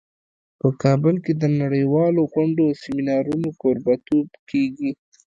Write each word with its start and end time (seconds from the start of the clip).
په 0.59 0.67
کابل 0.83 1.15
کې 1.23 1.33
د 1.41 1.43
نړیوالو 1.61 2.21
غونډو 2.33 2.61
او 2.67 2.77
سیمینارونو 2.83 3.49
کوربه 3.61 3.93
توب 4.07 4.27
کیږي 4.49 4.91